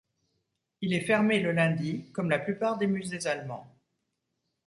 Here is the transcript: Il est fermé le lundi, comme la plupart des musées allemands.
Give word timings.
Il 0.81 0.95
est 0.95 1.05
fermé 1.05 1.39
le 1.41 1.51
lundi, 1.51 2.09
comme 2.11 2.31
la 2.31 2.39
plupart 2.39 2.79
des 2.79 2.87
musées 2.87 3.27
allemands. 3.27 3.71